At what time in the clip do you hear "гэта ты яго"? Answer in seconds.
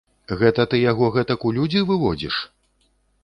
0.37-1.09